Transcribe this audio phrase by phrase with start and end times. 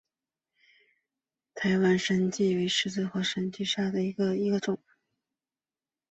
[1.53, 4.11] 台湾山荠为十字花科山荠属下的一
[4.49, 4.81] 个种。